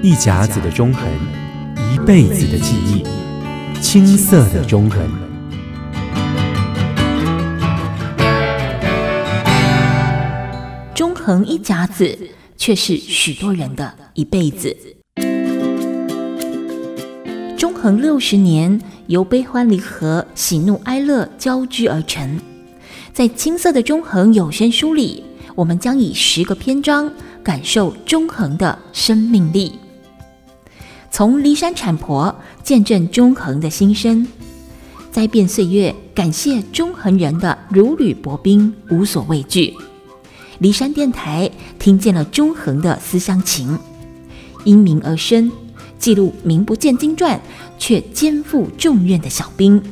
[0.00, 1.04] 一甲子的中横，
[1.92, 3.02] 一辈子的记忆，
[3.80, 5.00] 青涩的中横。
[10.94, 12.16] 中横一甲子，
[12.56, 14.76] 却是许多人的一辈子。
[17.56, 22.40] 中横六十年，由悲欢离合、喜怒哀乐交织而成。
[23.12, 25.24] 在青涩的中横有声书里，
[25.56, 27.10] 我们将以十个篇章
[27.42, 29.76] 感受中横的生命力。
[31.18, 32.32] 从骊山产婆
[32.62, 34.24] 见证中横的新生，
[35.10, 39.74] 灾变岁月，感谢中横人的如履薄冰、无所畏惧。
[40.60, 43.76] 骊山电台听见了中横的思乡情，
[44.62, 45.50] 因民而生，
[45.98, 47.40] 记录名不见经传
[47.80, 49.82] 却肩负重任的小兵。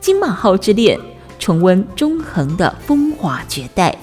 [0.00, 0.96] 金马号之恋，
[1.40, 3.98] 重温中横的风华绝代，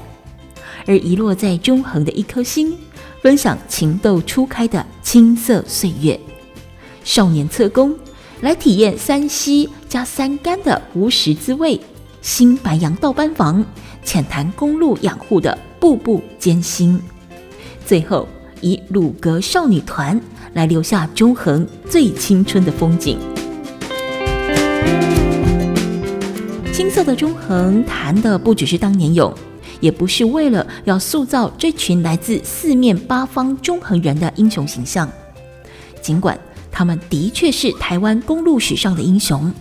[0.85, 2.77] 而遗落在中横的一颗心。
[3.25, 6.19] 分享情窦初开的青涩岁月，
[7.03, 7.97] 少年侧攻，
[8.41, 11.75] 来体验三西加三甘的无食滋味；
[12.21, 13.65] 新白杨道班房，
[14.03, 17.01] 浅谈公路养护的步步艰辛。
[17.83, 18.27] 最后
[18.61, 20.21] 以鲁阁少女团
[20.53, 23.17] 来留下中横最青春的风景。
[26.71, 29.33] 青涩的中横谈的不只是当年勇。
[29.79, 35.09] 也不是为了要塑造这群来自四面八方中横人的英雄形象，
[36.01, 36.39] 尽管
[36.71, 39.51] 他们的确是台湾公路史上的英雄，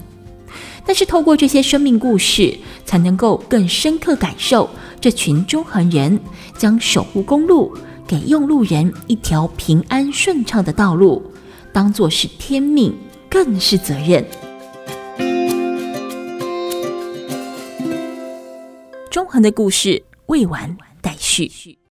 [0.85, 4.69] 但是透过这些生命故事，才能够更深刻感受
[5.01, 6.19] 这群中横人
[6.59, 11.23] 将守护公路、给用路人一条平安顺畅的道路，
[11.73, 12.95] 当作是天命，
[13.31, 14.25] 更是责任。
[19.15, 21.79] 中恒的故事未完待续。